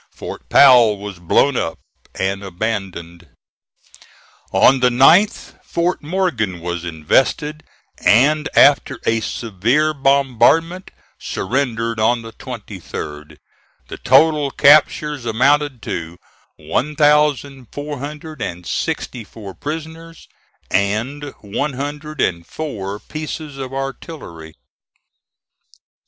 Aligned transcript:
Fort 0.09 0.49
Powell 0.49 0.97
was 0.97 1.19
blown 1.19 1.55
up 1.55 1.77
and 2.15 2.41
abandoned. 2.43 3.27
On 4.51 4.79
the 4.79 4.89
9th, 4.89 5.63
Fort 5.63 6.01
Morgan 6.01 6.59
was 6.59 6.83
invested, 6.83 7.61
and, 8.03 8.49
after 8.55 8.99
a 9.05 9.19
severe 9.19 9.93
bombardment, 9.93 10.89
surrendered 11.19 11.99
on 11.99 12.23
the 12.23 12.33
23d. 12.33 13.37
The 13.89 13.97
total 13.99 14.49
captures 14.49 15.23
amounted 15.27 15.83
to 15.83 16.17
one 16.57 16.95
thousand 16.95 17.67
four 17.71 17.99
hundred 17.99 18.41
and 18.41 18.65
sixty 18.65 19.23
four 19.23 19.53
prisoners, 19.53 20.27
and 20.71 21.31
one 21.41 21.73
hundred 21.73 22.19
and 22.21 22.43
four 22.43 22.97
pieces 22.97 23.59
of 23.59 23.71
artillery. 23.71 24.55